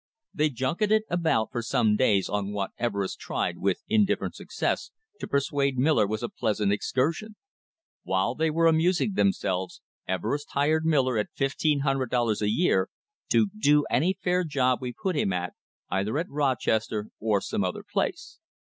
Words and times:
They 0.33 0.49
junketed 0.49 1.03
about 1.11 1.51
for 1.51 1.61
some 1.61 1.95
days 1.95 2.27
on 2.27 2.53
what 2.53 2.71
Everest 2.79 3.19
tried, 3.19 3.59
with 3.59 3.83
indifferent 3.87 4.33
success, 4.33 4.89
to 5.19 5.27
persuade 5.27 5.77
Miller 5.77 6.07
was 6.07 6.23
a 6.23 6.27
pleas 6.29 6.59
ure 6.59 6.71
excursion! 6.71 7.35
While 8.01 8.33
they 8.33 8.49
were 8.49 8.65
amusing 8.65 9.13
themselves, 9.13 9.79
Everest 10.07 10.53
hired 10.53 10.87
Miller 10.87 11.19
at 11.19 11.29
$1,500 11.37 12.41
a 12.41 12.49
year 12.49 12.89
to 13.29 13.49
"do 13.55 13.85
any 13.91 14.17
fair 14.19 14.43
job 14.43 14.79
we 14.81 14.91
put 14.91 15.15
him 15.15 15.31
at, 15.31 15.53
either 15.91 16.17
at 16.17 16.31
Rochester 16.31 17.09
or 17.19 17.39
some 17.39 17.63
other 17.63 17.83
place." 17.83 18.39